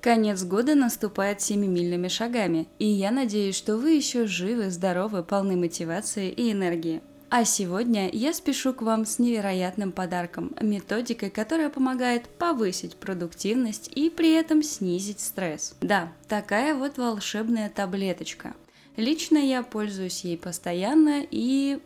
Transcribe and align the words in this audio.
Конец 0.00 0.44
года 0.44 0.74
наступает 0.74 1.42
семимильными 1.42 2.08
шагами, 2.08 2.66
и 2.78 2.86
я 2.86 3.10
надеюсь, 3.10 3.56
что 3.56 3.76
вы 3.76 3.92
еще 3.92 4.26
живы, 4.26 4.70
здоровы, 4.70 5.22
полны 5.22 5.56
мотивации 5.56 6.30
и 6.30 6.52
энергии. 6.52 7.02
А 7.28 7.44
сегодня 7.44 8.08
я 8.10 8.32
спешу 8.32 8.72
к 8.72 8.82
вам 8.82 9.04
с 9.04 9.18
невероятным 9.18 9.92
подарком– 9.92 10.56
методикой, 10.60 11.30
которая 11.30 11.68
помогает 11.68 12.28
повысить 12.28 12.96
продуктивность 12.96 13.88
и 13.94 14.10
при 14.10 14.32
этом 14.32 14.62
снизить 14.62 15.20
стресс. 15.20 15.76
Да, 15.80 16.12
такая 16.28 16.74
вот 16.74 16.96
волшебная 16.96 17.68
таблеточка. 17.68 18.54
Лично 18.96 19.38
я 19.38 19.62
пользуюсь 19.62 20.24
ей 20.24 20.38
постоянно 20.38 21.24
и 21.30 21.78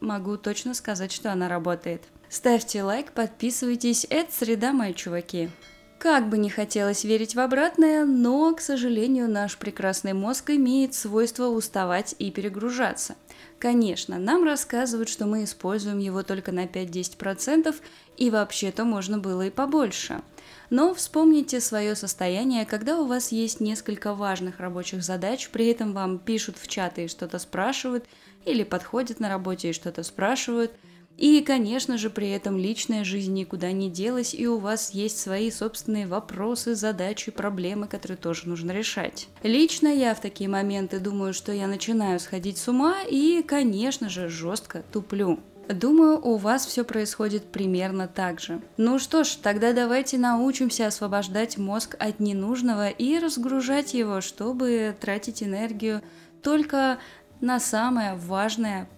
могу 0.00 0.36
точно 0.36 0.74
сказать, 0.74 1.12
что 1.12 1.30
она 1.30 1.48
работает. 1.48 2.02
Ставьте 2.28 2.82
лайк, 2.82 3.12
подписывайтесь, 3.12 4.06
это 4.10 4.32
среда, 4.32 4.72
мои 4.72 4.94
чуваки. 4.94 5.50
Как 5.98 6.28
бы 6.28 6.38
не 6.38 6.48
хотелось 6.48 7.02
верить 7.02 7.34
в 7.34 7.40
обратное, 7.40 8.04
но, 8.04 8.54
к 8.54 8.60
сожалению, 8.60 9.28
наш 9.28 9.58
прекрасный 9.58 10.12
мозг 10.12 10.50
имеет 10.50 10.94
свойство 10.94 11.46
уставать 11.46 12.14
и 12.20 12.30
перегружаться. 12.30 13.16
Конечно, 13.58 14.16
нам 14.16 14.44
рассказывают, 14.44 15.08
что 15.08 15.26
мы 15.26 15.42
используем 15.42 15.98
его 15.98 16.22
только 16.22 16.52
на 16.52 16.66
5-10%, 16.66 17.74
и 18.16 18.30
вообще-то 18.30 18.84
можно 18.84 19.18
было 19.18 19.46
и 19.46 19.50
побольше. 19.50 20.22
Но 20.70 20.94
вспомните 20.94 21.60
свое 21.60 21.96
состояние, 21.96 22.64
когда 22.64 23.00
у 23.00 23.06
вас 23.06 23.32
есть 23.32 23.58
несколько 23.58 24.14
важных 24.14 24.60
рабочих 24.60 25.02
задач, 25.02 25.48
при 25.50 25.66
этом 25.66 25.94
вам 25.94 26.20
пишут 26.20 26.58
в 26.58 26.68
чаты 26.68 27.06
и 27.06 27.08
что-то 27.08 27.40
спрашивают, 27.40 28.04
или 28.44 28.62
подходят 28.62 29.18
на 29.18 29.28
работе 29.28 29.70
и 29.70 29.72
что-то 29.72 30.04
спрашивают– 30.04 30.70
и, 31.18 31.42
конечно 31.42 31.98
же, 31.98 32.10
при 32.10 32.30
этом 32.30 32.56
личная 32.56 33.02
жизнь 33.02 33.34
никуда 33.34 33.72
не 33.72 33.90
делась, 33.90 34.34
и 34.34 34.46
у 34.46 34.58
вас 34.58 34.92
есть 34.92 35.18
свои 35.18 35.50
собственные 35.50 36.06
вопросы, 36.06 36.76
задачи, 36.76 37.32
проблемы, 37.32 37.88
которые 37.88 38.16
тоже 38.16 38.48
нужно 38.48 38.70
решать. 38.70 39.26
Лично 39.42 39.88
я 39.88 40.14
в 40.14 40.20
такие 40.20 40.48
моменты 40.48 41.00
думаю, 41.00 41.34
что 41.34 41.50
я 41.50 41.66
начинаю 41.66 42.20
сходить 42.20 42.56
с 42.56 42.68
ума 42.68 42.98
и, 43.02 43.42
конечно 43.42 44.08
же, 44.08 44.28
жестко 44.28 44.84
туплю. 44.92 45.40
Думаю, 45.68 46.24
у 46.24 46.36
вас 46.36 46.64
все 46.64 46.84
происходит 46.84 47.50
примерно 47.50 48.06
так 48.06 48.40
же. 48.40 48.62
Ну 48.76 49.00
что 49.00 49.24
ж, 49.24 49.30
тогда 49.42 49.72
давайте 49.72 50.18
научимся 50.18 50.86
освобождать 50.86 51.58
мозг 51.58 51.96
от 51.98 52.20
ненужного 52.20 52.90
и 52.90 53.18
разгружать 53.18 53.92
его, 53.92 54.20
чтобы 54.20 54.96
тратить 54.98 55.42
энергию 55.42 56.00
только 56.42 56.98
на 57.40 57.58
самое 57.58 58.14
важное 58.14 58.88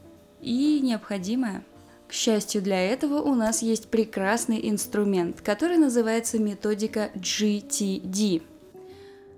и 0.42 0.80
необходимое. 0.80 1.64
К 2.10 2.12
счастью 2.12 2.60
для 2.60 2.92
этого 2.92 3.22
у 3.22 3.36
нас 3.36 3.62
есть 3.62 3.86
прекрасный 3.86 4.68
инструмент, 4.68 5.42
который 5.42 5.76
называется 5.76 6.40
методика 6.40 7.12
GTD. 7.14 8.42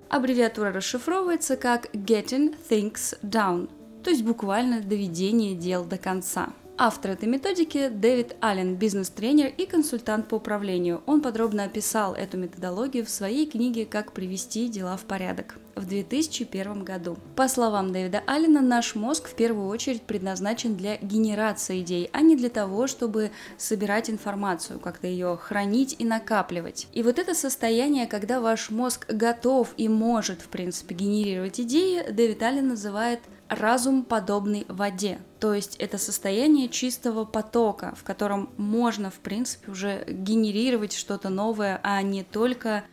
Аббревиатура 0.08 0.72
расшифровывается 0.72 1.58
как 1.58 1.94
Getting 1.94 2.56
Things 2.70 3.14
Down, 3.20 3.68
то 4.02 4.08
есть 4.08 4.24
буквально 4.24 4.80
доведение 4.80 5.54
дел 5.54 5.84
до 5.84 5.98
конца. 5.98 6.54
Автор 6.78 7.10
этой 7.10 7.28
методики 7.28 7.88
Дэвид 7.88 8.36
Аллен, 8.40 8.76
бизнес-тренер 8.76 9.52
и 9.54 9.66
консультант 9.66 10.28
по 10.28 10.36
управлению. 10.36 11.02
Он 11.04 11.20
подробно 11.20 11.64
описал 11.64 12.14
эту 12.14 12.38
методологию 12.38 13.04
в 13.04 13.10
своей 13.10 13.44
книге 13.44 13.84
«Как 13.84 14.12
привести 14.12 14.68
дела 14.68 14.96
в 14.96 15.02
порядок» 15.02 15.58
в 15.74 15.86
2001 15.86 16.84
году. 16.84 17.16
По 17.36 17.48
словам 17.48 17.92
Дэвида 17.92 18.22
Аллена, 18.26 18.60
наш 18.60 18.94
мозг 18.94 19.28
в 19.28 19.34
первую 19.34 19.68
очередь 19.68 20.02
предназначен 20.02 20.76
для 20.76 20.96
генерации 20.96 21.80
идей, 21.80 22.10
а 22.12 22.20
не 22.20 22.36
для 22.36 22.48
того, 22.48 22.86
чтобы 22.86 23.30
собирать 23.56 24.10
информацию, 24.10 24.80
как-то 24.80 25.06
ее 25.06 25.38
хранить 25.40 25.96
и 25.98 26.04
накапливать. 26.04 26.88
И 26.92 27.02
вот 27.02 27.18
это 27.18 27.34
состояние, 27.34 28.06
когда 28.06 28.40
ваш 28.40 28.70
мозг 28.70 29.12
готов 29.12 29.74
и 29.76 29.88
может, 29.88 30.40
в 30.40 30.48
принципе, 30.48 30.94
генерировать 30.94 31.60
идеи, 31.60 32.10
Дэвид 32.10 32.42
Аллен 32.42 32.68
называет 32.68 33.20
разум 33.48 34.04
подобный 34.04 34.64
воде. 34.68 35.18
То 35.38 35.54
есть 35.54 35.76
это 35.76 35.98
состояние 35.98 36.68
чистого 36.68 37.24
потока, 37.24 37.94
в 37.96 38.04
котором 38.04 38.50
можно, 38.56 39.10
в 39.10 39.18
принципе, 39.18 39.70
уже 39.70 40.04
генерировать 40.08 40.92
что-то 40.92 41.28
новое, 41.28 41.80
а 41.82 42.00
не 42.02 42.22
только 42.22 42.84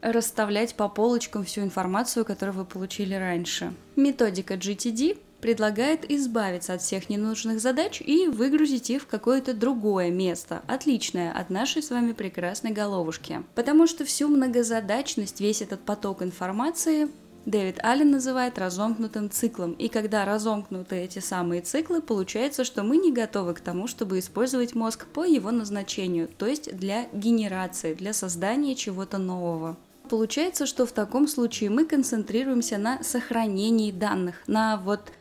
расставлять 0.00 0.74
по 0.74 0.88
полочкам 0.88 1.44
всю 1.44 1.62
информацию, 1.62 2.24
которую 2.24 2.56
вы 2.56 2.64
получили 2.64 3.14
раньше. 3.14 3.72
Методика 3.96 4.54
GTD 4.54 5.18
предлагает 5.40 6.10
избавиться 6.10 6.74
от 6.74 6.82
всех 6.82 7.08
ненужных 7.08 7.60
задач 7.60 8.00
и 8.00 8.26
выгрузить 8.26 8.90
их 8.90 9.02
в 9.02 9.06
какое-то 9.06 9.54
другое 9.54 10.10
место, 10.10 10.62
отличное 10.66 11.32
от 11.32 11.50
нашей 11.50 11.82
с 11.82 11.90
вами 11.90 12.12
прекрасной 12.12 12.72
головушки. 12.72 13.42
Потому 13.54 13.86
что 13.86 14.04
всю 14.04 14.28
многозадачность, 14.28 15.40
весь 15.40 15.62
этот 15.62 15.80
поток 15.80 16.22
информации 16.22 17.08
Дэвид 17.46 17.78
Аллен 17.82 18.10
называет 18.10 18.58
разомкнутым 18.58 19.30
циклом. 19.30 19.72
И 19.72 19.88
когда 19.88 20.26
разомкнуты 20.26 20.96
эти 20.96 21.20
самые 21.20 21.62
циклы, 21.62 22.02
получается, 22.02 22.62
что 22.62 22.82
мы 22.82 22.98
не 22.98 23.10
готовы 23.10 23.54
к 23.54 23.60
тому, 23.60 23.86
чтобы 23.86 24.18
использовать 24.18 24.74
мозг 24.74 25.06
по 25.06 25.24
его 25.24 25.50
назначению, 25.50 26.28
то 26.36 26.46
есть 26.46 26.76
для 26.76 27.06
генерации, 27.14 27.94
для 27.94 28.12
создания 28.12 28.74
чего-то 28.74 29.16
нового. 29.16 29.78
Получается, 30.08 30.66
что 30.66 30.86
в 30.86 30.92
таком 30.92 31.28
случае 31.28 31.70
мы 31.70 31.84
концентрируемся 31.84 32.78
на 32.78 33.02
сохранении 33.02 33.90
данных, 33.92 34.36
на 34.46 34.76
вот 34.78 35.12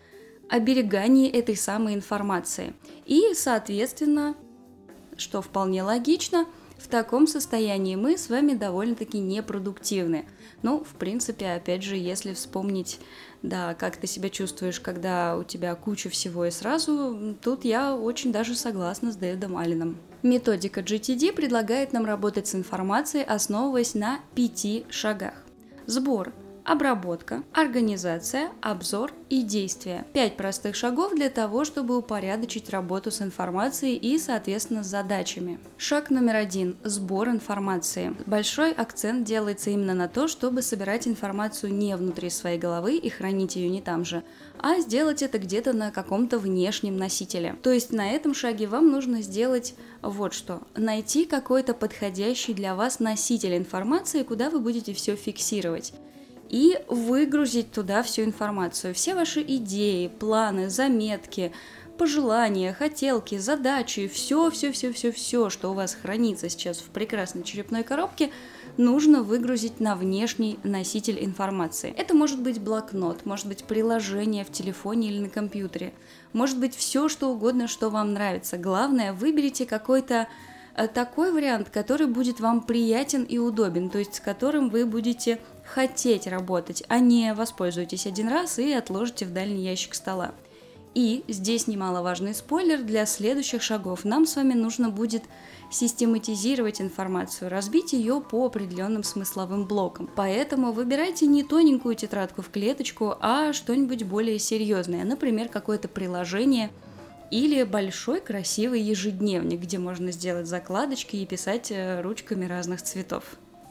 оберегании 0.49 1.29
этой 1.29 1.57
самой 1.57 1.93
информации. 1.93 2.73
И, 3.05 3.33
соответственно, 3.33 4.35
что 5.17 5.41
вполне 5.41 5.83
логично, 5.83 6.45
в 6.77 6.87
таком 6.87 7.27
состоянии 7.27 7.95
мы 7.95 8.17
с 8.17 8.29
вами 8.29 8.53
довольно-таки 8.53 9.19
непродуктивны. 9.19 10.27
Ну, 10.61 10.83
в 10.83 10.95
принципе, 10.95 11.51
опять 11.51 11.83
же, 11.83 11.97
если 11.97 12.33
вспомнить, 12.33 12.99
да, 13.41 13.73
как 13.75 13.97
ты 13.97 14.07
себя 14.07 14.29
чувствуешь, 14.29 14.79
когда 14.79 15.37
у 15.37 15.43
тебя 15.43 15.75
куча 15.75 16.09
всего 16.09 16.45
и 16.45 16.51
сразу, 16.51 17.35
тут 17.41 17.65
я 17.65 17.95
очень 17.95 18.31
даже 18.31 18.55
согласна 18.55 19.11
с 19.11 19.15
Дэвидом 19.15 19.57
Алленом. 19.57 19.97
Методика 20.23 20.81
GTD 20.81 21.33
предлагает 21.33 21.93
нам 21.93 22.05
работать 22.05 22.47
с 22.47 22.55
информацией, 22.55 23.23
основываясь 23.23 23.93
на 23.93 24.19
пяти 24.35 24.85
шагах. 24.89 25.33
Сбор– 25.85 26.33
обработка, 26.67 27.43
организация, 27.53 28.51
обзор 28.61 29.13
и 29.29 29.41
действие. 29.41 30.05
Пять 30.11 30.35
простых 30.35 30.75
шагов 30.75 31.15
для 31.15 31.29
того, 31.29 31.63
чтобы 31.63 31.97
упорядочить 31.97 32.69
работу 32.69 33.09
с 33.09 33.21
информацией 33.21 33.95
и, 33.95 34.19
соответственно, 34.19 34.83
с 34.83 34.87
задачами. 34.87 35.59
Шаг 35.77 36.09
номер 36.09 36.35
один– 36.35 36.75
сбор 36.83 37.29
информации. 37.29 38.13
Большой 38.25 38.73
акцент 38.73 39.23
делается 39.23 39.69
именно 39.69 39.93
на 39.93 40.09
то, 40.09 40.27
чтобы 40.27 40.61
собирать 40.61 41.07
информацию 41.07 41.73
не 41.73 41.95
внутри 41.95 42.29
своей 42.29 42.59
головы 42.59 42.97
и 42.97 43.09
хранить 43.09 43.55
ее 43.55 43.69
не 43.69 43.81
там 43.81 44.03
же, 44.03 44.23
а 44.59 44.79
сделать 44.79 45.21
это 45.21 45.39
где-то 45.39 45.71
на 45.71 45.91
каком-то 45.91 46.37
внешнем 46.37 46.97
носителе. 46.97 47.55
То 47.63 47.71
есть 47.71 47.93
на 47.93 48.11
этом 48.11 48.33
шаге 48.33 48.67
вам 48.67 48.91
нужно 48.91 49.21
сделать 49.21 49.73
вот 50.01 50.33
что. 50.33 50.63
Найти 50.75 51.25
какой-то 51.25 51.73
подходящий 51.73 52.53
для 52.53 52.75
вас 52.75 52.99
носитель 52.99 53.55
информации, 53.55 54.23
куда 54.23 54.49
вы 54.49 54.59
будете 54.59 54.93
все 54.93 55.15
фиксировать 55.15 55.93
и 56.49 56.79
выгрузить 56.87 57.71
туда 57.71 58.03
всю 58.03 58.23
информацию, 58.23 58.93
все 58.93 59.15
ваши 59.15 59.41
идеи, 59.41 60.07
планы, 60.07 60.69
заметки, 60.69 61.51
пожелания, 61.97 62.73
хотелки, 62.73 63.37
задачи, 63.37 64.07
все, 64.07 64.49
все, 64.51 64.71
все, 64.71 64.91
все, 64.93 65.11
все, 65.11 65.49
что 65.49 65.71
у 65.71 65.73
вас 65.73 65.95
хранится 65.95 66.49
сейчас 66.49 66.77
в 66.77 66.89
прекрасной 66.89 67.43
черепной 67.43 67.83
коробке, 67.83 68.31
нужно 68.77 69.23
выгрузить 69.23 69.79
на 69.79 69.95
внешний 69.95 70.59
носитель 70.63 71.23
информации. 71.23 71.93
Это 71.97 72.13
может 72.13 72.41
быть 72.41 72.61
блокнот, 72.61 73.25
может 73.25 73.47
быть 73.47 73.63
приложение 73.63 74.45
в 74.45 74.51
телефоне 74.51 75.09
или 75.09 75.19
на 75.19 75.29
компьютере, 75.29 75.93
может 76.33 76.59
быть 76.59 76.75
все, 76.75 77.09
что 77.09 77.29
угодно, 77.29 77.67
что 77.67 77.89
вам 77.89 78.13
нравится. 78.13 78.57
Главное, 78.57 79.13
выберите 79.13 79.65
какой-то 79.65 80.27
такой 80.85 81.31
вариант, 81.31 81.69
который 81.71 82.05
будет 82.05 82.39
вам 82.39 82.61
приятен 82.61 83.23
и 83.23 83.39
удобен, 83.39 83.89
то 83.89 83.97
есть 83.97 84.15
с 84.15 84.19
которым 84.19 84.69
вы 84.69 84.85
будете 84.85 85.39
хотеть 85.65 86.27
работать, 86.27 86.83
а 86.87 86.99
не 86.99 87.33
воспользуйтесь 87.33 88.05
один 88.05 88.27
раз 88.27 88.59
и 88.59 88.71
отложите 88.73 89.25
в 89.25 89.33
дальний 89.33 89.63
ящик 89.63 89.95
стола. 89.95 90.33
И 90.93 91.23
здесь 91.27 91.67
немаловажный 91.67 92.33
спойлер 92.33 92.81
для 92.81 93.05
следующих 93.05 93.61
шагов. 93.61 94.03
Нам 94.03 94.25
с 94.25 94.35
вами 94.35 94.53
нужно 94.53 94.89
будет 94.89 95.23
систематизировать 95.69 96.81
информацию, 96.81 97.51
разбить 97.51 97.93
ее 97.93 98.19
по 98.19 98.45
определенным 98.45 99.03
смысловым 99.03 99.65
блокам. 99.65 100.09
Поэтому 100.15 100.71
выбирайте 100.71 101.27
не 101.27 101.43
тоненькую 101.43 101.93
тетрадку 101.93 102.41
в 102.41 102.49
клеточку, 102.49 103.15
а 103.19 103.53
что-нибудь 103.53 104.05
более 104.05 104.39
серьезное, 104.39 105.03
например, 105.03 105.49
какое-то 105.49 105.87
приложение 105.87 106.71
или 107.31 107.63
большой 107.63 108.21
красивый 108.21 108.81
ежедневник, 108.81 109.61
где 109.61 109.77
можно 109.77 110.11
сделать 110.11 110.47
закладочки 110.47 111.15
и 111.15 111.25
писать 111.25 111.71
э, 111.71 112.01
ручками 112.01 112.45
разных 112.45 112.81
цветов. 112.81 113.23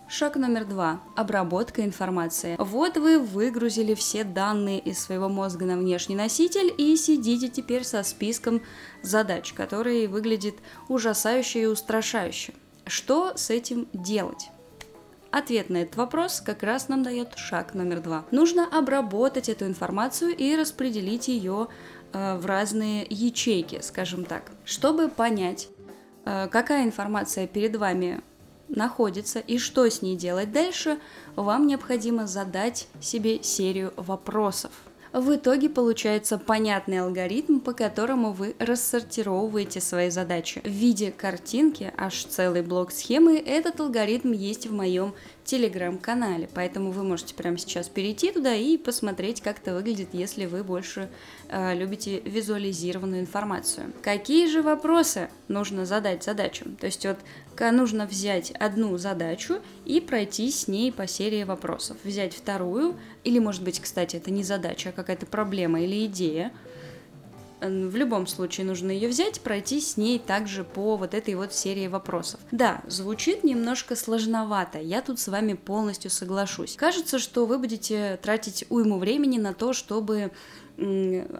Шаг 0.08 0.36
номер 0.36 0.64
два. 0.66 1.00
Обработка 1.16 1.84
информации. 1.84 2.54
Вот 2.58 2.96
вы 2.96 3.18
выгрузили 3.18 3.94
все 3.94 4.22
данные 4.22 4.78
из 4.78 5.00
своего 5.00 5.28
мозга 5.28 5.64
на 5.64 5.76
внешний 5.76 6.14
носитель 6.14 6.72
и 6.78 6.94
сидите 6.94 7.48
теперь 7.48 7.82
со 7.82 8.04
списком 8.04 8.62
задач, 9.02 9.52
который 9.52 10.06
выглядит 10.06 10.54
ужасающе 10.88 11.62
и 11.62 11.66
устрашающе. 11.66 12.54
Что 12.86 13.36
с 13.36 13.50
этим 13.50 13.88
делать? 13.92 14.50
Ответ 15.32 15.70
на 15.70 15.78
этот 15.78 15.96
вопрос 15.96 16.40
как 16.40 16.62
раз 16.62 16.88
нам 16.88 17.02
дает 17.02 17.36
шаг 17.36 17.74
номер 17.74 18.00
два. 18.00 18.24
Нужно 18.30 18.64
обработать 18.66 19.48
эту 19.48 19.66
информацию 19.66 20.34
и 20.34 20.54
распределить 20.54 21.26
ее 21.28 21.66
в 22.12 22.46
разные 22.46 23.06
ячейки, 23.08 23.80
скажем 23.82 24.24
так, 24.24 24.50
чтобы 24.64 25.08
понять, 25.08 25.68
э, 26.24 26.48
какая 26.50 26.84
информация 26.84 27.46
перед 27.46 27.76
вами 27.76 28.22
находится 28.68 29.38
и 29.38 29.58
что 29.58 29.88
с 29.88 30.02
ней 30.02 30.16
делать 30.16 30.52
дальше, 30.52 30.98
вам 31.36 31.66
необходимо 31.66 32.26
задать 32.26 32.88
себе 33.00 33.42
серию 33.42 33.92
вопросов. 33.96 34.72
В 35.12 35.34
итоге 35.34 35.70
получается 35.70 36.36
понятный 36.36 37.00
алгоритм, 37.00 37.60
по 37.60 37.72
которому 37.72 38.32
вы 38.32 38.54
рассортировываете 38.58 39.80
свои 39.80 40.10
задачи. 40.10 40.60
В 40.62 40.68
виде 40.68 41.10
картинки, 41.10 41.90
аж 41.96 42.24
целый 42.24 42.60
блок 42.60 42.92
схемы, 42.92 43.38
этот 43.38 43.80
алгоритм 43.80 44.32
есть 44.32 44.66
в 44.66 44.74
моем 44.74 45.14
телеграм-канале, 45.46 46.48
поэтому 46.52 46.90
вы 46.90 47.04
можете 47.04 47.34
прямо 47.34 47.56
сейчас 47.56 47.88
перейти 47.88 48.32
туда 48.32 48.54
и 48.54 48.76
посмотреть, 48.76 49.40
как 49.40 49.60
это 49.60 49.74
выглядит, 49.74 50.08
если 50.12 50.44
вы 50.44 50.62
больше 50.62 51.08
э, 51.48 51.74
любите 51.74 52.20
визуализированную 52.20 53.20
информацию. 53.20 53.92
Какие 54.02 54.48
же 54.48 54.62
вопросы 54.62 55.30
нужно 55.48 55.86
задать 55.86 56.24
задачу? 56.24 56.66
То 56.80 56.86
есть 56.86 57.06
вот 57.06 57.18
нужно 57.72 58.06
взять 58.06 58.50
одну 58.50 58.98
задачу 58.98 59.60
и 59.84 60.00
пройти 60.00 60.50
с 60.50 60.68
ней 60.68 60.92
по 60.92 61.06
серии 61.06 61.44
вопросов. 61.44 61.96
Взять 62.04 62.34
вторую, 62.34 62.96
или 63.24 63.38
может 63.38 63.62
быть, 63.62 63.80
кстати, 63.80 64.16
это 64.16 64.30
не 64.30 64.42
задача, 64.42 64.90
а 64.90 64.92
какая-то 64.92 65.26
проблема 65.26 65.80
или 65.80 66.06
идея, 66.06 66.52
в 67.60 67.96
любом 67.96 68.26
случае 68.26 68.66
нужно 68.66 68.90
ее 68.90 69.08
взять, 69.08 69.40
пройти 69.40 69.80
с 69.80 69.96
ней 69.96 70.18
также 70.18 70.64
по 70.64 70.96
вот 70.96 71.14
этой 71.14 71.34
вот 71.34 71.52
серии 71.52 71.88
вопросов. 71.88 72.40
Да, 72.50 72.82
звучит 72.86 73.44
немножко 73.44 73.96
сложновато, 73.96 74.78
я 74.78 75.00
тут 75.02 75.18
с 75.18 75.28
вами 75.28 75.54
полностью 75.54 76.10
соглашусь. 76.10 76.76
Кажется, 76.76 77.18
что 77.18 77.46
вы 77.46 77.58
будете 77.58 78.18
тратить 78.22 78.66
уйму 78.68 78.98
времени 78.98 79.38
на 79.38 79.54
то, 79.54 79.72
чтобы 79.72 80.32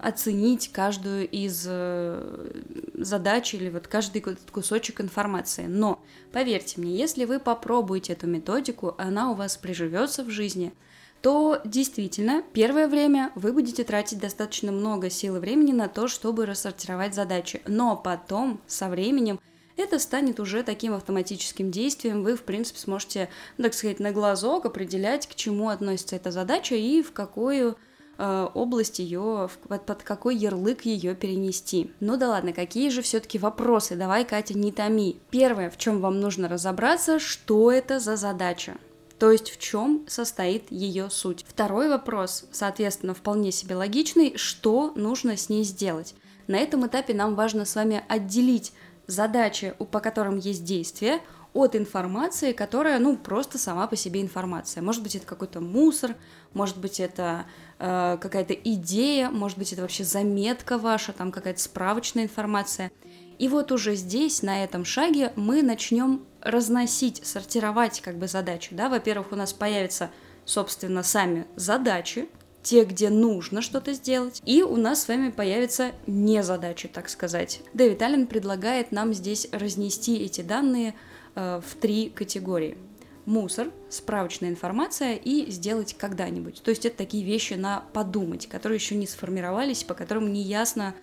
оценить 0.02 0.72
каждую 0.72 1.28
из 1.28 1.66
э, 1.68 2.62
задач 2.94 3.52
или 3.52 3.68
вот 3.68 3.86
каждый 3.86 4.22
кусочек 4.22 5.02
информации. 5.02 5.66
Но 5.66 6.02
поверьте 6.32 6.80
мне, 6.80 6.96
если 6.96 7.26
вы 7.26 7.38
попробуете 7.38 8.14
эту 8.14 8.26
методику, 8.26 8.94
она 8.96 9.30
у 9.30 9.34
вас 9.34 9.58
приживется 9.58 10.24
в 10.24 10.30
жизни– 10.30 10.72
то 11.22 11.60
действительно 11.64 12.42
первое 12.52 12.88
время 12.88 13.32
вы 13.34 13.52
будете 13.52 13.84
тратить 13.84 14.20
достаточно 14.20 14.70
много 14.72 15.10
сил 15.10 15.36
и 15.36 15.38
времени 15.38 15.72
на 15.72 15.88
то, 15.88 16.08
чтобы 16.08 16.46
рассортировать 16.46 17.14
задачи. 17.14 17.62
Но 17.66 17.96
потом, 17.96 18.60
со 18.66 18.88
временем, 18.88 19.40
это 19.76 19.98
станет 19.98 20.40
уже 20.40 20.62
таким 20.62 20.94
автоматическим 20.94 21.70
действием. 21.70 22.22
Вы, 22.22 22.36
в 22.36 22.42
принципе, 22.42 22.78
сможете, 22.78 23.28
так 23.56 23.74
сказать, 23.74 24.00
на 24.00 24.12
глазок 24.12 24.66
определять, 24.66 25.26
к 25.26 25.34
чему 25.34 25.68
относится 25.68 26.16
эта 26.16 26.30
задача 26.30 26.74
и 26.74 27.02
в 27.02 27.12
какую 27.12 27.76
э, 28.16 28.48
область 28.54 28.98
ее, 28.98 29.50
под 29.68 30.02
какой 30.02 30.36
ярлык 30.36 30.82
ее 30.86 31.14
перенести. 31.14 31.92
Ну 32.00 32.16
да 32.16 32.28
ладно, 32.28 32.52
какие 32.52 32.88
же 32.88 33.02
все-таки 33.02 33.38
вопросы? 33.38 33.96
Давай, 33.96 34.24
Катя, 34.24 34.56
не 34.56 34.72
томи. 34.72 35.20
Первое, 35.30 35.70
в 35.70 35.76
чем 35.76 36.00
вам 36.00 36.20
нужно 36.20 36.48
разобраться, 36.48 37.18
что 37.18 37.70
это 37.70 38.00
за 38.00 38.16
задача. 38.16 38.76
То 39.18 39.30
есть 39.30 39.50
в 39.50 39.58
чем 39.58 40.04
состоит 40.08 40.70
ее 40.70 41.08
суть. 41.10 41.44
Второй 41.48 41.88
вопрос, 41.88 42.44
соответственно, 42.52 43.14
вполне 43.14 43.50
себе 43.50 43.74
логичный, 43.74 44.36
что 44.36 44.92
нужно 44.94 45.36
с 45.36 45.48
ней 45.48 45.64
сделать. 45.64 46.14
На 46.46 46.56
этом 46.56 46.86
этапе 46.86 47.14
нам 47.14 47.34
важно 47.34 47.64
с 47.64 47.74
вами 47.74 48.04
отделить 48.08 48.72
задачи, 49.06 49.74
по 49.90 50.00
которым 50.00 50.36
есть 50.36 50.64
действие, 50.64 51.20
от 51.56 51.74
информации, 51.74 52.52
которая, 52.52 52.98
ну, 52.98 53.16
просто 53.16 53.56
сама 53.56 53.86
по 53.86 53.96
себе 53.96 54.20
информация. 54.20 54.82
Может 54.82 55.02
быть, 55.02 55.16
это 55.16 55.26
какой-то 55.26 55.60
мусор, 55.60 56.14
может 56.52 56.76
быть, 56.76 57.00
это 57.00 57.46
э, 57.78 58.18
какая-то 58.20 58.52
идея, 58.52 59.30
может 59.30 59.56
быть, 59.56 59.72
это 59.72 59.80
вообще 59.80 60.04
заметка 60.04 60.76
ваша, 60.76 61.14
там 61.14 61.32
какая-то 61.32 61.60
справочная 61.60 62.24
информация. 62.24 62.92
И 63.38 63.48
вот 63.48 63.72
уже 63.72 63.94
здесь, 63.94 64.42
на 64.42 64.64
этом 64.64 64.84
шаге, 64.84 65.32
мы 65.34 65.62
начнем 65.62 66.26
разносить, 66.46 67.26
сортировать 67.26 68.00
как 68.00 68.16
бы 68.16 68.28
задачу. 68.28 68.75
Да? 68.75 68.88
Во-первых, 68.88 69.32
у 69.32 69.37
нас 69.37 69.52
появятся, 69.52 70.10
собственно, 70.44 71.02
сами 71.02 71.46
задачи, 71.56 72.28
те, 72.62 72.84
где 72.84 73.10
нужно 73.10 73.62
что-то 73.62 73.93
сделать, 73.93 74.43
и 74.44 74.62
у 74.62 74.76
нас 74.76 75.02
с 75.02 75.08
вами 75.08 75.31
появятся 75.31 75.93
не 76.08 76.43
задачи, 76.43 76.88
так 76.88 77.08
сказать. 77.08 77.60
Дэвид 77.75 78.02
Аллен 78.02 78.26
предлагает 78.26 78.90
нам 78.90 79.14
здесь 79.14 79.46
разнести 79.52 80.16
эти 80.16 80.40
данные 80.40 80.96
э, 81.37 81.60
в 81.64 81.76
три 81.76 82.10
категории. 82.10 82.76
Мусор, 83.25 83.70
справочная 83.88 84.50
информация 84.50 85.14
и 85.14 85.49
сделать 85.50 85.96
когда-нибудь. 85.96 86.60
То 86.62 86.70
есть 86.70 86.84
это 86.87 86.96
такие 86.96 87.25
вещи 87.25 87.54
на 87.54 87.84
подумать, 87.92 88.49
которые 88.49 88.78
еще 88.78 88.96
не 88.96 89.06
сформировались, 89.06 89.84
по 89.84 89.94
которым 89.94 90.32
не 90.32 90.42
ясно, 90.42 90.94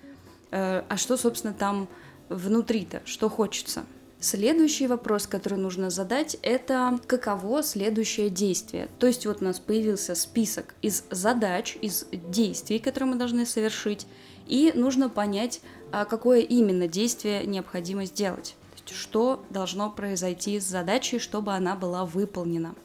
э, 0.51 0.83
а 0.87 0.97
что, 0.97 1.15
собственно, 1.15 1.53
там 1.53 1.87
внутри-то, 2.27 3.01
что 3.05 3.29
хочется. 3.29 3.85
Следующий 4.23 4.87
вопрос, 4.87 5.27
который 5.27 5.57
нужно 5.57 5.89
задать, 5.89 6.37
это 6.43 6.97
каково 7.07 7.61
следующее 7.61 8.29
действие. 8.29 8.87
То 8.97 9.05
есть 9.05 9.25
вот 9.25 9.41
у 9.41 9.43
нас 9.43 9.59
появился 9.59 10.15
список 10.15 10.75
из 10.81 11.03
задач, 11.11 11.77
из 11.81 12.05
действий, 12.09 12.79
которые 12.79 13.09
мы 13.09 13.17
должны 13.17 13.45
совершить, 13.45 14.07
и 14.47 14.71
нужно 14.75 15.09
понять, 15.09 15.59
а 15.91 16.05
какое 16.05 16.39
именно 16.39 16.87
действие 16.87 17.45
необходимо 17.45 18.05
сделать. 18.05 18.55
То 18.71 18.83
есть 18.83 18.97
что 18.97 19.43
должно 19.49 19.91
произойти 19.91 20.57
с 20.57 20.63
задачей, 20.63 21.19
чтобы 21.19 21.51
она 21.51 21.75
была 21.75 22.05
выполнена. 22.05 22.75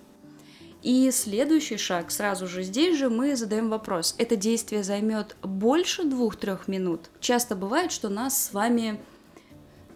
И 0.82 1.08
следующий 1.12 1.76
шаг, 1.76 2.10
сразу 2.10 2.48
же 2.48 2.64
здесь 2.64 2.98
же 2.98 3.10
мы 3.10 3.36
задаем 3.36 3.70
вопрос, 3.70 4.16
это 4.18 4.34
действие 4.34 4.82
займет 4.82 5.36
больше 5.42 6.02
двух-трех 6.02 6.66
минут? 6.66 7.10
Часто 7.20 7.54
бывает, 7.54 7.92
что 7.92 8.08
нас 8.08 8.46
с 8.46 8.52
вами 8.52 8.98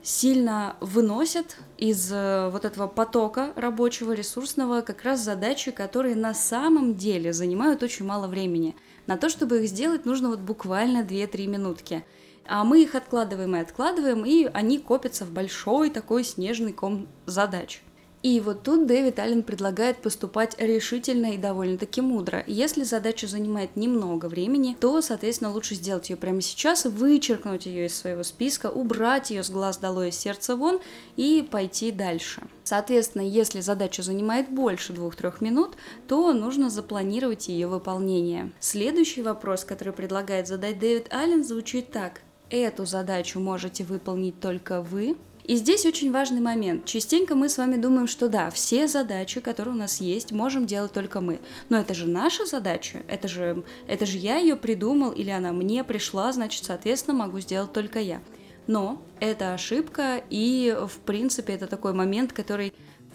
сильно 0.03 0.77
выносят 0.81 1.57
из 1.79 2.11
э, 2.13 2.49
вот 2.51 2.65
этого 2.65 2.89
потока 2.89 3.53
рабочего, 3.57 4.13
ресурсного, 4.13 4.81
как 4.81 5.03
раз 5.03 5.21
задачи, 5.21 5.71
которые 5.71 6.17
на 6.17 6.35
самом 6.35 6.97
деле 6.97 7.33
занимают 7.33 7.83
очень 7.83 8.05
мало 8.05 8.27
времени. 8.27 8.75
На 9.07 9.17
то, 9.17 9.29
чтобы 9.29 9.63
их 9.63 9.69
сделать, 9.69 10.05
нужно 10.05 10.29
вот 10.29 10.41
буквально 10.41 11.03
2-3 11.03 11.47
минутки. 11.47 12.05
А 12.45 12.65
мы 12.65 12.83
их 12.83 12.95
откладываем 12.95 13.55
и 13.57 13.61
откладываем, 13.61 14.25
и 14.25 14.45
они 14.53 14.79
копятся 14.79 15.25
в 15.25 15.31
большой 15.31 15.91
такой 15.91 16.25
снежный 16.25 16.73
ком 16.73 17.07
задач. 17.27 17.83
И 18.23 18.39
вот 18.41 18.63
тут 18.63 18.87
Дэвид 18.87 19.19
Аллен 19.19 19.43
предлагает 19.43 19.97
поступать 19.99 20.55
решительно 20.59 21.33
и 21.33 21.39
довольно-таки 21.39 22.01
мудро. 22.01 22.45
Если 22.47 22.85
задача 22.85 23.27
занимает 23.27 23.75
немного 23.75 24.27
времени, 24.27 24.77
то, 24.79 25.03
соответственно, 25.03 25.53
лучше 25.53 25.75
сделать 25.75 26.09
ее 26.11 26.17
прямо 26.17 26.41
сейчас, 26.41 26.85
вычеркнуть 26.85 27.67
ее 27.67 27.87
из 27.87 27.97
своего 27.97 28.23
списка, 28.23 28.71
убрать 28.71 29.31
ее 29.31 29.43
с 29.43 29.51
глаз 29.51 29.79
долой 29.79 30.11
из 30.11 30.19
сердца 30.19 30.55
вон 30.55 30.81
и 31.17 31.47
пойти 31.51 31.91
дальше. 31.91 32.43
Соответственно, 32.63 33.23
если 33.23 33.61
задача 33.61 34.03
занимает 34.03 34.49
больше 34.49 34.93
2-3 34.93 35.39
минут, 35.41 35.77
то 36.07 36.33
нужно 36.33 36.71
запланировать 36.71 37.49
ее 37.49 37.67
выполнение. 37.67 38.53
Следующий 38.61 39.23
вопрос, 39.23 39.65
который 39.65 39.93
предлагает 39.93 40.47
задать 40.47 40.79
Дэвид 40.79 41.13
Аллен, 41.13 41.43
звучит 41.43 41.91
так. 41.91 42.21
Эту 42.51 42.85
задачу 42.85 43.41
можете 43.41 43.83
выполнить 43.83 44.39
только 44.39 44.83
вы, 44.83 45.17
и 45.45 45.57
здесь 45.57 45.85
очень 45.87 46.13
важный 46.13 46.41
момент. 46.41 46.85
Частенько 46.85 47.35
мы 47.35 47.49
с 47.49 47.59
вами 47.59 47.77
думаем, 47.77 48.07
что 48.07 48.29
да, 48.29 48.51
все 48.51 48.87
задачи, 48.87 49.41
которые 49.41 49.75
у 49.75 49.79
нас 49.79 50.01
есть, 50.01 50.33
можем 50.33 50.67
делать 50.67 50.93
только 50.93 51.21
мы. 51.21 51.41
Но 51.69 51.79
это 51.79 51.95
же 51.95 52.07
наша 52.07 52.47
задача, 52.47 53.03
это 53.09 53.29
же, 53.29 53.65
это 53.87 54.07
же 54.07 54.19
я 54.19 54.37
ее 54.37 54.57
придумал 54.57 55.11
или 55.11 55.31
она 55.31 55.53
мне 55.53 55.83
пришла, 55.85 56.33
значит, 56.33 56.65
соответственно, 56.65 57.17
могу 57.17 57.41
сделать 57.41 57.73
только 57.73 57.99
я. 57.99 58.21
Но 58.69 59.03
это 59.19 59.55
ошибка, 59.55 60.23
и 60.31 60.77
в 60.89 60.99
принципе 61.01 61.55
это 61.55 61.67
такой 61.67 61.93
момент, 61.93 62.33
который 62.33 62.73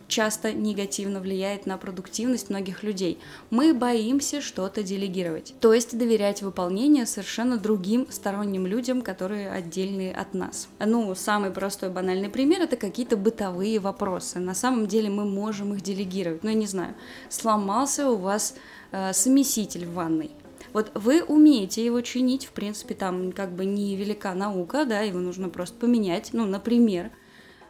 часто 0.07 0.53
негативно 0.53 1.19
влияет 1.19 1.65
на 1.65 1.77
продуктивность 1.77 2.49
многих 2.49 2.83
людей. 2.83 3.19
Мы 3.49 3.73
боимся 3.73 4.41
что-то 4.41 4.83
делегировать, 4.83 5.53
то 5.59 5.73
есть 5.73 5.97
доверять 5.97 6.41
выполнение 6.41 7.05
совершенно 7.05 7.57
другим 7.57 8.07
сторонним 8.09 8.65
людям, 8.65 9.01
которые 9.01 9.51
отдельные 9.51 10.13
от 10.13 10.33
нас. 10.33 10.69
Ну, 10.79 11.13
самый 11.15 11.51
простой 11.51 11.89
банальный 11.89 12.29
пример 12.29 12.61
это 12.61 12.77
какие-то 12.77 13.17
бытовые 13.17 13.79
вопросы. 13.79 14.39
На 14.39 14.53
самом 14.53 14.87
деле 14.87 15.09
мы 15.09 15.25
можем 15.25 15.73
их 15.73 15.81
делегировать. 15.81 16.43
Ну, 16.43 16.49
я 16.49 16.55
не 16.55 16.67
знаю, 16.67 16.95
сломался 17.29 18.09
у 18.09 18.15
вас 18.15 18.55
э, 18.91 19.13
смеситель 19.13 19.85
в 19.85 19.93
ванной. 19.93 20.31
Вот 20.73 20.91
вы 20.93 21.23
умеете 21.23 21.83
его 21.83 22.01
чинить, 22.01 22.45
в 22.45 22.51
принципе, 22.51 22.93
там 22.93 23.31
как 23.31 23.51
бы 23.51 23.65
не 23.65 23.95
велика 23.95 24.33
наука, 24.33 24.85
да, 24.85 25.01
его 25.01 25.19
нужно 25.19 25.49
просто 25.49 25.77
поменять, 25.77 26.29
ну, 26.33 26.45
например. 26.45 27.11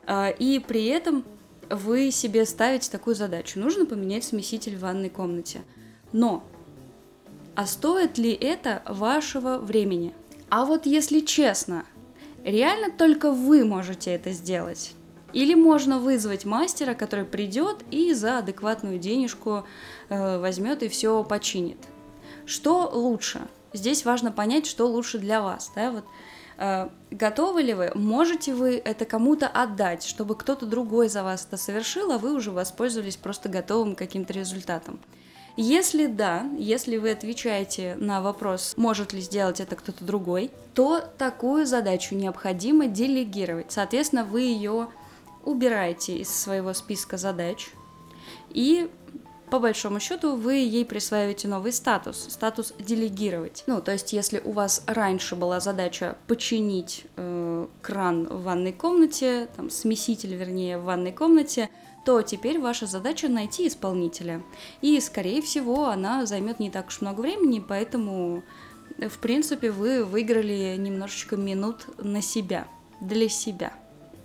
Э, 0.05 0.33
и 0.37 0.59
при 0.59 0.85
этом 0.87 1.23
вы 1.69 2.11
себе 2.11 2.45
ставите 2.45 2.89
такую 2.89 3.15
задачу. 3.15 3.59
Нужно 3.59 3.85
поменять 3.85 4.23
смеситель 4.23 4.75
в 4.75 4.81
ванной 4.81 5.09
комнате. 5.09 5.61
Но, 6.13 6.43
а 7.55 7.65
стоит 7.65 8.17
ли 8.17 8.31
это 8.31 8.81
вашего 8.87 9.57
времени? 9.57 10.13
А 10.49 10.65
вот 10.65 10.85
если 10.85 11.19
честно, 11.19 11.85
реально 12.43 12.91
только 12.91 13.31
вы 13.31 13.65
можете 13.65 14.11
это 14.11 14.31
сделать? 14.31 14.93
Или 15.33 15.55
можно 15.55 15.99
вызвать 15.99 16.45
мастера, 16.45 16.93
который 16.93 17.25
придет 17.25 17.83
и 17.91 18.13
за 18.13 18.39
адекватную 18.39 18.97
денежку 18.97 19.65
э, 20.09 20.39
возьмет 20.39 20.83
и 20.83 20.87
все 20.87 21.23
починит. 21.23 21.77
Что 22.45 22.89
лучше? 22.93 23.41
Здесь 23.73 24.05
важно 24.05 24.31
понять, 24.31 24.65
что 24.65 24.87
лучше 24.87 25.19
для 25.19 25.41
вас. 25.41 25.71
Да? 25.75 25.91
Вот, 25.91 26.05
готовы 27.11 27.61
ли 27.61 27.73
вы? 27.73 27.91
Можете 27.93 28.53
вы 28.53 28.81
это 28.83 29.05
кому-то 29.05 29.47
отдать, 29.47 30.03
чтобы 30.03 30.35
кто-то 30.35 30.65
другой 30.65 31.09
за 31.09 31.23
вас 31.23 31.45
это 31.45 31.57
совершил, 31.57 32.11
а 32.11 32.17
вы 32.17 32.33
уже 32.33 32.51
воспользовались 32.51 33.17
просто 33.17 33.49
готовым 33.49 33.95
каким-то 33.95 34.33
результатом? 34.33 34.99
Если 35.59 36.05
да, 36.05 36.45
если 36.55 36.97
вы 36.97 37.11
отвечаете 37.11 37.95
на 37.95 38.21
вопрос, 38.21 38.75
может 38.77 39.11
ли 39.11 39.21
сделать 39.21 39.59
это 39.59 39.75
кто-то 39.75 40.05
другой, 40.05 40.51
то 40.75 41.03
такую 41.17 41.65
задачу 41.65 42.13
необходимо 42.13 42.85
делегировать. 42.85 43.71
Соответственно, 43.71 44.23
вы 44.23 44.41
ее 44.41 44.87
убираете 45.43 46.17
из 46.17 46.29
своего 46.29 46.73
списка 46.73 47.17
задач 47.17 47.69
и 48.49 48.91
по 49.49 49.59
большому 49.59 49.99
счету 49.99 50.35
вы 50.35 50.55
ей 50.55 50.85
присваиваете 50.85 51.47
новый 51.47 51.71
статус, 51.71 52.27
статус 52.29 52.73
делегировать. 52.79 53.63
Ну, 53.67 53.81
то 53.81 53.93
есть, 53.93 54.11
если 54.11 54.41
у 54.43 54.51
вас 54.51 54.83
раньше 54.87 55.35
была 55.35 55.59
задача 55.59 56.17
починить 56.27 57.05
э, 57.15 57.67
кран 57.81 58.27
в 58.27 58.43
ванной 58.43 58.73
комнате, 58.73 59.47
там, 59.55 59.69
смеситель, 59.69 60.35
вернее, 60.35 60.77
в 60.77 60.83
ванной 60.83 61.13
комнате, 61.13 61.69
то 62.05 62.21
теперь 62.21 62.59
ваша 62.59 62.85
задача 62.85 63.27
найти 63.29 63.67
исполнителя. 63.67 64.43
И, 64.81 64.99
скорее 64.99 65.41
всего, 65.41 65.87
она 65.87 66.25
займет 66.25 66.59
не 66.59 66.69
так 66.69 66.87
уж 66.87 67.01
много 67.01 67.21
времени, 67.21 67.63
поэтому, 67.65 68.43
в 68.97 69.19
принципе, 69.19 69.71
вы 69.71 70.03
выиграли 70.03 70.75
немножечко 70.77 71.35
минут 71.35 71.85
на 71.97 72.21
себя, 72.21 72.67
для 73.01 73.29
себя. 73.29 73.73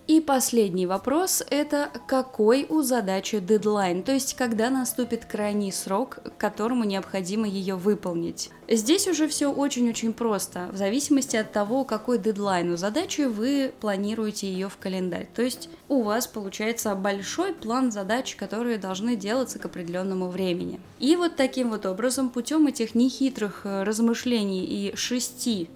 И 0.09 0.21
последний 0.21 0.87
вопрос– 0.87 1.45
это 1.51 1.91
какой 2.09 2.67
у 2.69 2.83
задачи 2.83 3.39
дедлайн, 3.39 4.03
то 4.03 4.11
есть 4.11 4.35
когда 4.35 4.69
наступит 4.69 5.25
крайний 5.27 5.71
срок, 5.71 6.19
к 6.25 6.37
которому 6.39 6.83
необходимо 6.83 7.47
ее 7.47 7.77
выполнить. 7.77 8.51
Здесь 8.69 9.07
уже 9.07 9.29
все 9.29 9.53
очень-очень 9.53 10.13
просто, 10.13 10.69
в 10.73 10.77
зависимости 10.77 11.37
от 11.37 11.53
того, 11.53 11.85
какой 11.85 12.19
дедлайн 12.19 12.73
у 12.73 12.77
задачи 12.77 13.23
вы 13.23 13.73
планируете 13.81 14.51
ее 14.51 14.69
в 14.69 14.77
календарь. 14.77 15.29
То 15.35 15.43
есть 15.43 15.69
у 15.89 16.03
вас 16.03 16.27
получается 16.27 16.97
большой 16.97 17.55
план 17.55 17.93
задач, 17.93 18.35
которые 18.35 18.79
должны 18.79 19.15
делаться 19.15 19.61
к 19.61 19.67
определенному 19.67 20.29
времени. 20.29 20.81
И 20.99 21.15
вот 21.15 21.37
таким 21.37 21.71
вот 21.71 21.87
образом, 21.87 22.31
путем 22.31 22.67
этих 22.67 22.97
нехитрых 22.97 23.61
э, 23.65 23.85
размышлений 23.85 24.65
и 24.65 24.97
шести, 24.97 25.71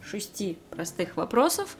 шести 0.00 0.58
простых 0.70 1.16
вопросов, 1.16 1.76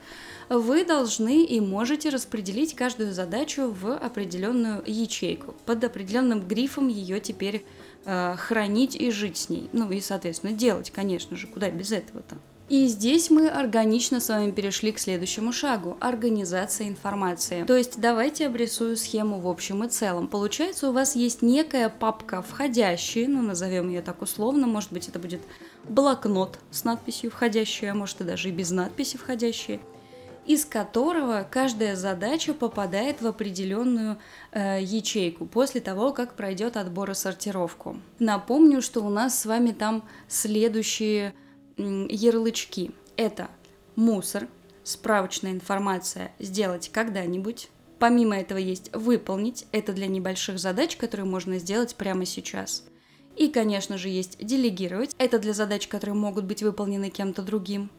вы 0.48 0.84
должны 0.84 1.44
и 1.44 1.60
можете 1.60 2.08
распределить 2.08 2.74
каждую 2.74 3.12
задачу 3.12 3.70
в 3.70 3.96
определенную 3.96 4.82
ячейку. 4.86 5.54
Под 5.66 5.82
определенным 5.84 6.46
грифом 6.46 6.88
ее 6.88 7.20
теперь 7.20 7.64
э, 8.04 8.34
хранить 8.36 8.96
и 8.96 9.10
жить 9.10 9.36
с 9.36 9.48
ней. 9.48 9.68
Ну 9.72 9.90
и, 9.90 10.00
соответственно, 10.00 10.52
делать, 10.52 10.90
конечно 10.90 11.36
же, 11.36 11.46
куда 11.46 11.70
без 11.70 11.92
этого-то. 11.92 12.36
И 12.70 12.86
здесь 12.86 13.28
мы 13.28 13.48
органично 13.48 14.20
с 14.20 14.30
вами 14.30 14.50
перешли 14.50 14.90
к 14.90 14.98
следующему 14.98 15.52
шагу– 15.52 15.98
организация 16.00 16.88
информации. 16.88 17.62
То 17.64 17.76
есть 17.76 18.00
давайте 18.00 18.46
обрисую 18.46 18.96
схему 18.96 19.38
в 19.38 19.48
общем 19.48 19.84
и 19.84 19.88
целом. 19.88 20.28
Получается, 20.28 20.88
у 20.88 20.92
вас 20.92 21.14
есть 21.14 21.42
некая 21.42 21.90
папка 21.90 22.40
входящая, 22.40 23.28
ну 23.28 23.42
назовем 23.42 23.90
ее 23.90 24.00
так 24.00 24.22
условно, 24.22 24.66
может 24.66 24.92
быть 24.92 25.08
это 25.08 25.18
будет 25.18 25.42
блокнот 25.86 26.58
с 26.70 26.84
надписью 26.84 27.30
входящая, 27.30 27.92
а 27.92 27.94
может 27.94 28.22
и 28.22 28.24
даже 28.24 28.48
и 28.48 28.52
без 28.52 28.70
надписи 28.70 29.18
входящая 29.18 29.80
из 30.46 30.64
которого 30.64 31.46
каждая 31.50 31.96
задача 31.96 32.54
попадает 32.54 33.22
в 33.22 33.26
определенную 33.26 34.18
э, 34.52 34.82
ячейку 34.82 35.46
после 35.46 35.80
того, 35.80 36.12
как 36.12 36.34
пройдет 36.34 36.76
отбор 36.76 37.10
и 37.10 37.14
сортировку. 37.14 37.96
Напомню, 38.18 38.82
что 38.82 39.02
у 39.02 39.08
нас 39.08 39.38
с 39.38 39.46
вами 39.46 39.72
там 39.72 40.04
следующие 40.28 41.34
ярлычки. 41.76 42.92
Это 43.16 43.48
мусор, 43.96 44.48
справочная 44.82 45.52
информация 45.52 46.32
сделать 46.38 46.90
когда-нибудь. 46.92 47.68
Помимо 47.98 48.36
этого 48.36 48.58
есть 48.58 48.94
выполнить, 48.94 49.66
это 49.72 49.92
для 49.92 50.08
небольших 50.08 50.58
задач, 50.58 50.96
которые 50.96 51.26
можно 51.26 51.58
сделать 51.58 51.94
прямо 51.94 52.26
сейчас. 52.26 52.84
И, 53.36 53.48
конечно 53.48 53.98
же, 53.98 54.08
есть 54.08 54.44
делегировать, 54.44 55.14
это 55.18 55.38
для 55.38 55.54
задач, 55.54 55.88
которые 55.88 56.14
могут 56.14 56.44
быть 56.44 56.62
выполнены 56.62 57.10
кем-то 57.10 57.42
другим 57.42 57.90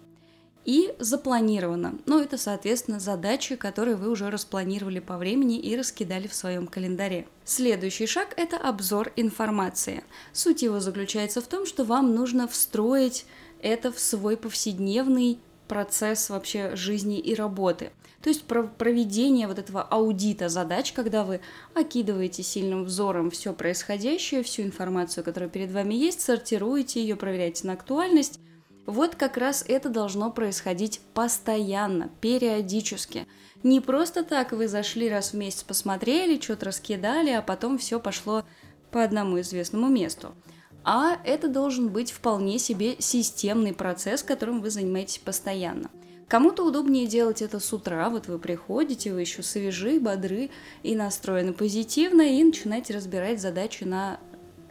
и 0.65 0.93
запланировано. 0.99 1.99
Ну, 2.05 2.19
это, 2.19 2.37
соответственно, 2.37 2.99
задачи, 2.99 3.55
которые 3.55 3.95
вы 3.95 4.09
уже 4.09 4.29
распланировали 4.29 4.99
по 4.99 5.17
времени 5.17 5.59
и 5.59 5.77
раскидали 5.77 6.27
в 6.27 6.33
своем 6.33 6.67
календаре. 6.67 7.27
Следующий 7.43 8.07
шаг– 8.07 8.33
это 8.37 8.57
обзор 8.57 9.11
информации. 9.15 10.03
Суть 10.33 10.63
его 10.63 10.79
заключается 10.79 11.41
в 11.41 11.47
том, 11.47 11.65
что 11.65 11.83
вам 11.83 12.15
нужно 12.15 12.47
встроить 12.47 13.25
это 13.61 13.91
в 13.91 13.99
свой 13.99 14.37
повседневный 14.37 15.39
процесс 15.67 16.29
вообще 16.29 16.75
жизни 16.75 17.19
и 17.19 17.33
работы. 17.35 17.91
То 18.21 18.29
есть 18.29 18.43
проведение 18.45 19.47
вот 19.47 19.59
этого 19.59 19.83
аудита 19.83 20.49
задач, 20.49 20.93
когда 20.93 21.23
вы 21.23 21.41
окидываете 21.75 22.41
сильным 22.41 22.83
взором 22.83 23.29
все 23.29 23.53
происходящее, 23.53 24.41
всю 24.41 24.63
информацию, 24.63 25.23
которая 25.23 25.49
перед 25.49 25.71
вами 25.71 25.93
есть, 25.93 26.21
сортируете 26.21 27.01
ее, 27.01 27.15
проверяете 27.15 27.67
на 27.67 27.73
актуальность, 27.73 28.39
вот 28.85 29.15
как 29.15 29.37
раз 29.37 29.63
это 29.67 29.89
должно 29.89 30.31
происходить 30.31 31.01
постоянно, 31.13 32.09
периодически. 32.21 33.27
Не 33.63 33.79
просто 33.79 34.23
так 34.23 34.51
вы 34.51 34.67
зашли 34.67 35.09
раз 35.09 35.31
в 35.31 35.33
месяц, 35.35 35.63
посмотрели, 35.63 36.39
что-то 36.39 36.67
раскидали, 36.67 37.31
а 37.31 37.41
потом 37.41 37.77
все 37.77 37.99
пошло 37.99 38.43
по 38.91 39.03
одному 39.03 39.39
известному 39.41 39.87
месту. 39.87 40.35
А 40.83 41.17
это 41.25 41.47
должен 41.47 41.89
быть 41.89 42.11
вполне 42.11 42.59
себе 42.59 42.95
системный 42.99 43.73
процесс, 43.73 44.21
которым 44.21 44.61
вы 44.61 44.69
занимаетесь 44.69 45.17
постоянно. 45.17 45.89
Кому-то 46.27 46.63
удобнее 46.63 47.07
делать 47.07 47.41
это 47.41 47.59
с 47.59 47.73
утра, 47.73 48.09
вот 48.09 48.27
вы 48.27 48.37
приходите, 48.37 49.13
вы 49.13 49.21
еще 49.21 49.41
свежи, 49.41 49.99
бодры 49.99 50.49
и 50.83 50.95
настроены 50.95 51.53
позитивно, 51.53 52.21
и 52.21 52.43
начинаете 52.43 52.95
разбирать 52.95 53.41
задачи 53.41 53.83
на 53.83 54.19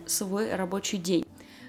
свой 0.06 0.54
рабочий 0.54 0.98
день. 0.98 1.23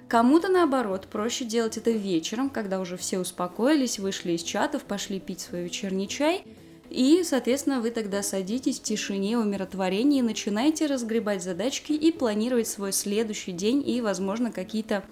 Кому-то 0.07 0.49
наоборот, 0.49 1.07
проще 1.11 1.45
делать 1.45 1.77
это 1.77 1.89
вечером, 1.89 2.49
когда 2.49 2.79
уже 2.79 2.95
все 2.95 3.17
успокоились, 3.19 3.97
вышли 3.97 4.33
из 4.33 4.43
чатов, 4.43 4.83
пошли 4.83 5.19
пить 5.19 5.41
свой 5.41 5.63
вечерний 5.63 6.07
чай. 6.07 6.43
И, 6.91 7.23
соответственно, 7.23 7.81
вы 7.81 7.89
тогда 7.89 8.21
садитесь 8.21 8.79
в 8.79 8.83
тишине, 8.83 9.39
умиротворении, 9.39 10.21
начинаете 10.21 10.85
разгребать 10.85 11.43
задачки 11.43 11.93
и 11.93 12.11
планировать 12.11 12.67
свой 12.67 12.93
следующий 12.93 13.51
день 13.51 13.83
и, 13.87 14.01
возможно, 14.01 14.51
какие-то 14.51 15.03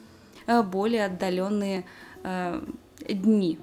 э, 0.46 0.62
более 0.62 1.06
отдаленные 1.06 1.86
э, 2.24 2.62
дни. 3.10 3.58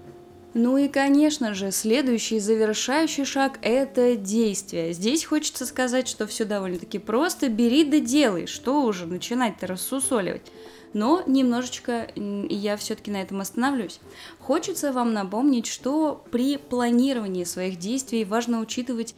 Ну 0.52 0.76
и, 0.76 0.88
конечно 0.88 1.54
же, 1.54 1.70
следующий 1.70 2.40
завершающий 2.40 3.24
шаг– 3.24 3.60
это 3.62 4.16
действие. 4.16 4.92
Здесь 4.92 5.24
хочется 5.24 5.64
сказать, 5.64 6.08
что 6.08 6.26
все 6.26 6.44
довольно-таки 6.44 6.98
просто. 6.98 7.48
Бери 7.48 7.84
да 7.84 8.00
делай, 8.00 8.46
что 8.46 8.82
уже 8.82 9.06
начинать-то 9.06 9.68
рассусоливать 9.68 10.42
но 10.92 11.22
немножечко 11.26 12.08
я 12.16 12.76
все-таки 12.76 13.10
на 13.10 13.22
этом 13.22 13.40
остановлюсь. 13.40 14.00
Хочется 14.38 14.92
вам 14.92 15.12
напомнить, 15.12 15.66
что 15.66 16.24
при 16.30 16.56
планировании 16.56 17.44
своих 17.44 17.78
действий 17.78 18.24
важно 18.24 18.60
учитывать 18.60 19.14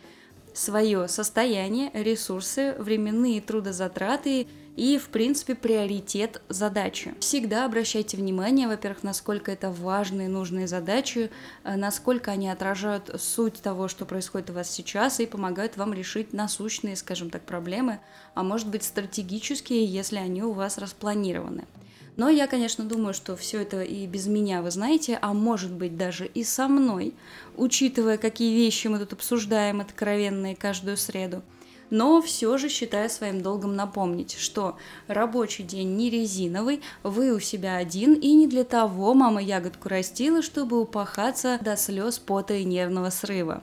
свое 0.54 1.08
состояние, 1.08 1.90
ресурсы, 1.94 2.74
временные 2.78 3.40
трудозатраты 3.40 4.46
и, 4.76 4.98
в 4.98 5.08
принципе, 5.08 5.54
приоритет 5.54 6.40
задачи. 6.48 7.14
Всегда 7.20 7.66
обращайте 7.66 8.16
внимание, 8.16 8.68
во-первых, 8.68 9.02
насколько 9.02 9.52
это 9.52 9.70
важные, 9.70 10.28
нужные 10.28 10.66
задачи, 10.66 11.30
э, 11.64 11.76
насколько 11.76 12.30
они 12.30 12.48
отражают 12.48 13.10
суть 13.20 13.60
того, 13.60 13.88
что 13.88 14.06
происходит 14.06 14.50
у 14.50 14.54
вас 14.54 14.70
сейчас, 14.70 15.20
и 15.20 15.26
помогают 15.26 15.76
вам 15.76 15.92
решить 15.92 16.32
насущные, 16.32 16.96
скажем 16.96 17.28
так, 17.30 17.42
проблемы, 17.42 18.00
а 18.34 18.42
может 18.42 18.68
быть 18.68 18.84
стратегические, 18.84 19.84
если 19.84 20.16
они 20.16 20.42
у 20.42 20.52
вас 20.52 20.78
распланированы. 20.78 21.64
Но 22.16 22.28
я, 22.28 22.46
конечно, 22.46 22.84
думаю, 22.84 23.14
что 23.14 23.36
все 23.36 23.62
это 23.62 23.82
и 23.82 24.06
без 24.06 24.26
меня 24.26 24.60
вы 24.60 24.70
знаете, 24.70 25.18
а 25.20 25.32
может 25.32 25.72
быть 25.72 25.96
даже 25.96 26.26
и 26.26 26.44
со 26.44 26.68
мной, 26.68 27.14
учитывая, 27.56 28.18
какие 28.18 28.54
вещи 28.54 28.88
мы 28.88 28.98
тут 28.98 29.14
обсуждаем 29.14 29.80
откровенные 29.80 30.54
каждую 30.54 30.98
среду 30.98 31.42
но 31.92 32.22
все 32.22 32.56
же 32.56 32.70
считаю 32.70 33.10
своим 33.10 33.42
долгом 33.42 33.76
напомнить, 33.76 34.34
что 34.38 34.78
рабочий 35.08 35.62
день 35.62 35.94
не 35.94 36.08
резиновый, 36.08 36.80
вы 37.02 37.34
у 37.34 37.38
себя 37.38 37.76
один, 37.76 38.14
и 38.14 38.32
не 38.32 38.46
для 38.46 38.64
того 38.64 39.12
мама 39.12 39.42
ягодку 39.42 39.90
растила, 39.90 40.40
чтобы 40.40 40.80
упахаться 40.80 41.58
до 41.60 41.76
слез 41.76 42.18
пота 42.18 42.54
и 42.54 42.64
нервного 42.64 43.10
срыва. 43.10 43.60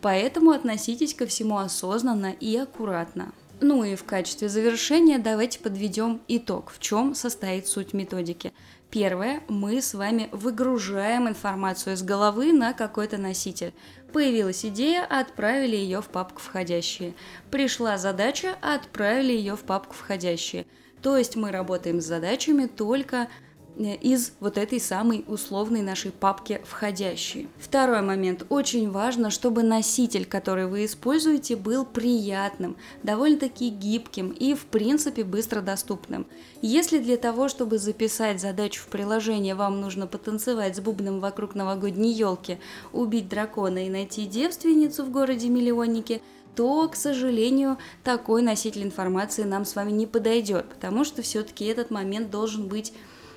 Поэтому 0.00 0.52
относитесь 0.52 1.12
ко 1.12 1.26
всему 1.26 1.58
осознанно 1.58 2.32
и 2.38 2.56
аккуратно. 2.56 3.32
Ну 3.60 3.84
и 3.84 3.94
в 3.94 4.04
качестве 4.04 4.50
завершения 4.50 5.18
давайте 5.18 5.60
подведем 5.60 6.20
итог, 6.28 6.70
в 6.70 6.78
чем 6.78 7.14
состоит 7.14 7.66
суть 7.66 7.94
методики. 7.94 8.52
Первое, 8.90 9.42
мы 9.48 9.80
с 9.80 9.94
вами 9.94 10.28
выгружаем 10.30 11.26
информацию 11.26 11.94
из 11.94 12.02
головы 12.02 12.52
на 12.52 12.74
какой-то 12.74 13.16
носитель. 13.16 13.72
Появилась 14.12 14.64
идея, 14.64 15.04
отправили 15.04 15.74
ее 15.74 16.02
в 16.02 16.08
папку 16.08 16.40
входящие. 16.40 17.14
Пришла 17.50 17.96
задача, 17.96 18.56
отправили 18.60 19.32
ее 19.32 19.56
в 19.56 19.60
папку 19.60 19.94
входящие. 19.94 20.66
То 21.02 21.16
есть 21.16 21.34
мы 21.34 21.50
работаем 21.50 22.00
с 22.00 22.04
задачами 22.04 22.66
только 22.66 23.28
из 23.76 24.32
вот 24.40 24.58
этой 24.58 24.80
самой 24.80 25.24
условной 25.26 25.82
нашей 25.82 26.10
папки 26.10 26.60
входящие. 26.64 27.48
Второй 27.58 28.00
момент. 28.00 28.46
Очень 28.48 28.90
важно, 28.90 29.30
чтобы 29.30 29.62
носитель, 29.62 30.24
который 30.24 30.66
вы 30.66 30.86
используете, 30.86 31.56
был 31.56 31.84
приятным, 31.84 32.76
довольно-таки 33.02 33.68
гибким 33.68 34.30
и, 34.30 34.54
в 34.54 34.64
принципе, 34.66 35.24
быстро 35.24 35.60
доступным. 35.60 36.26
Если 36.62 36.98
для 36.98 37.16
того, 37.16 37.48
чтобы 37.48 37.78
записать 37.78 38.40
задачу 38.40 38.82
в 38.82 38.86
приложение, 38.86 39.54
вам 39.54 39.80
нужно 39.80 40.06
потанцевать 40.06 40.76
с 40.76 40.80
бубном 40.80 41.20
вокруг 41.20 41.54
новогодней 41.54 42.12
елки, 42.12 42.58
убить 42.92 43.28
дракона 43.28 43.86
и 43.86 43.90
найти 43.90 44.26
девственницу 44.26 45.04
в 45.04 45.10
городе-миллионнике, 45.10 46.22
то, 46.54 46.88
к 46.88 46.96
сожалению, 46.96 47.76
такой 48.02 48.40
носитель 48.40 48.82
информации 48.82 49.42
нам 49.42 49.66
с 49.66 49.76
вами 49.76 49.92
не 49.92 50.06
подойдет, 50.06 50.66
потому 50.70 51.04
что 51.04 51.20
все-таки 51.20 51.66
этот 51.66 51.90
момент 51.90 52.30
должен 52.30 52.66
быть 52.66 52.94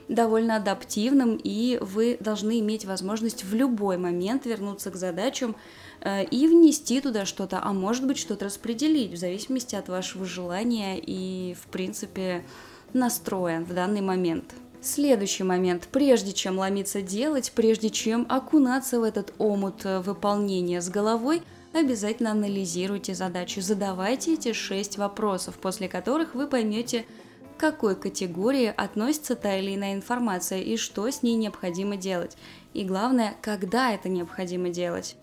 довольно 0.09 0.57
адаптивным, 0.57 1.39
и 1.41 1.77
вы 1.79 2.17
должны 2.19 2.59
иметь 2.59 2.83
возможность 2.83 3.45
в 3.45 3.53
любой 3.53 3.97
момент 3.97 4.45
вернуться 4.45 4.91
к 4.91 4.95
задачам 4.95 5.55
э, 6.01 6.25
и 6.25 6.47
внести 6.47 6.99
туда 6.99 7.25
что-то, 7.25 7.61
а 7.63 7.71
может 7.71 8.05
быть 8.05 8.17
что-то 8.17 8.45
распределить 8.45 9.13
в 9.13 9.17
зависимости 9.17 9.75
от 9.75 9.87
вашего 9.87 10.25
желания 10.25 10.99
и, 10.99 11.55
в 11.61 11.67
принципе, 11.67 12.43
настроя 12.91 13.61
в 13.61 13.73
данный 13.73 14.01
момент. 14.01 14.55
Следующий 14.81 15.43
момент. 15.43 15.87
Прежде 15.91 16.33
чем 16.33 16.57
ломиться 16.57 17.01
делать, 17.01 17.51
прежде 17.53 17.89
чем 17.89 18.25
окунаться 18.29 18.99
в 18.99 19.03
этот 19.03 19.33
омут 19.37 19.85
э, 19.85 19.99
выполнения 19.99 20.81
с 20.81 20.89
головой, 20.89 21.43
обязательно 21.73 22.31
анализируйте 22.31 23.13
задачу, 23.13 23.61
задавайте 23.61 24.33
эти 24.33 24.53
шесть 24.53 24.97
вопросов, 24.97 25.55
после 25.59 25.87
которых 25.87 26.33
вы 26.33 26.47
поймете, 26.47 27.05
к 27.59 27.61
какой 27.61 27.97
категории 27.97 28.73
относится 28.73 29.35
та 29.35 29.57
или 29.57 29.75
иная 29.75 29.93
информация 29.93 30.61
и 30.61 30.77
что 30.77 31.11
с 31.11 31.23
ней 31.23 31.35
необходимо 31.35 31.97
делать. 31.97 32.37
И 32.73 32.85
главное, 32.85 33.35
когда 33.41 33.91
это 33.93 34.07
необходимо 34.07 34.69
делать. 34.69 35.17